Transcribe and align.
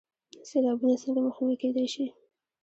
سیلابونه 0.49 0.95
څنګه 1.01 1.19
مخنیوی 1.25 1.55
کیدی 1.61 1.85
شي؟ 1.93 2.05